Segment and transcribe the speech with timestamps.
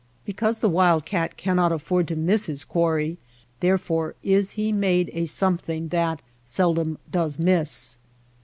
[0.25, 3.19] Because the wild cat cannot afford to miss his quarry,
[3.59, 7.97] there fore is he made a something that seldom does miss.